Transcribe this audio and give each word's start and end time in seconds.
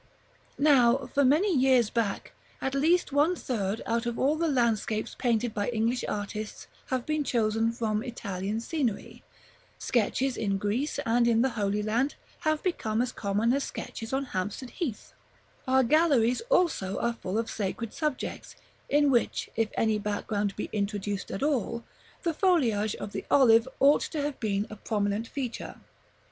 Now, 0.57 1.07
for 1.13 1.23
many 1.23 1.55
years 1.55 1.91
back, 1.91 2.33
at 2.59 2.73
least 2.73 3.11
one 3.11 3.35
third 3.35 3.83
out 3.85 4.07
of 4.07 4.17
all 4.17 4.35
the 4.35 4.47
landscapes 4.47 5.13
painted 5.13 5.53
by 5.53 5.69
English 5.69 6.03
artists 6.07 6.65
have 6.87 7.05
been 7.05 7.23
chosen 7.23 7.71
from 7.71 8.01
Italian 8.01 8.61
scenery; 8.61 9.21
sketches 9.77 10.37
in 10.37 10.57
Greece 10.57 10.97
and 11.05 11.27
in 11.27 11.43
the 11.43 11.49
Holy 11.51 11.83
Land 11.83 12.15
have 12.39 12.63
become 12.63 12.99
as 12.99 13.11
common 13.11 13.53
as 13.53 13.63
sketches 13.63 14.11
on 14.11 14.25
Hampstead 14.25 14.71
Heath; 14.71 15.13
our 15.67 15.83
galleries 15.83 16.41
also 16.49 16.97
are 16.97 17.13
full 17.13 17.37
of 17.37 17.47
sacred 17.47 17.93
subjects, 17.93 18.55
in 18.89 19.11
which, 19.11 19.51
if 19.55 19.69
any 19.77 19.99
background 19.99 20.55
be 20.55 20.67
introduced 20.73 21.29
at 21.29 21.43
all, 21.43 21.83
the 22.23 22.33
foliage 22.33 22.95
of 22.95 23.11
the 23.11 23.23
olive 23.29 23.67
ought 23.79 24.01
to 24.01 24.21
have 24.23 24.39
been 24.39 24.65
a 24.71 24.75
prominent 24.77 25.27
feature. 25.27 25.75